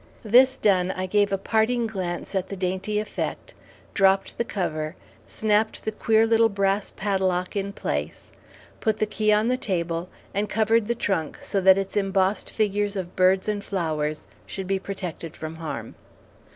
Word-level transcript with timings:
This 0.25 0.57
done, 0.57 0.89
I 0.89 1.05
gave 1.05 1.31
a 1.31 1.37
parting 1.37 1.85
glance 1.85 2.33
at 2.33 2.47
the 2.47 2.55
dainty 2.55 2.97
effect, 2.97 3.53
dropped 3.93 4.39
the 4.39 4.43
cover, 4.43 4.95
snapped 5.27 5.85
the 5.85 5.91
queer 5.91 6.25
little 6.25 6.49
brass 6.49 6.89
padlock 6.89 7.55
in 7.55 7.71
place, 7.71 8.31
put 8.79 8.97
the 8.97 9.05
key 9.05 9.31
on 9.31 9.47
the 9.47 9.57
table, 9.57 10.09
and 10.33 10.49
covered 10.49 10.87
the 10.87 10.95
trunk 10.95 11.37
so 11.43 11.61
that 11.61 11.77
its 11.77 11.95
embossed 11.95 12.49
figures 12.49 12.95
of 12.95 13.15
birds 13.15 13.47
and 13.47 13.63
flowers 13.63 14.25
should 14.47 14.65
be 14.65 14.79
protected 14.79 15.35
from 15.35 15.57
harm. 15.57 15.93